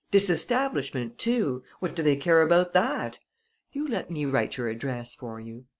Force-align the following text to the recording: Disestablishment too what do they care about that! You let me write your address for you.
Disestablishment 0.09 1.19
too 1.19 1.61
what 1.77 1.95
do 1.95 2.01
they 2.01 2.15
care 2.15 2.41
about 2.41 2.73
that! 2.73 3.19
You 3.71 3.87
let 3.87 4.09
me 4.09 4.25
write 4.25 4.57
your 4.57 4.67
address 4.67 5.13
for 5.13 5.39
you. 5.39 5.65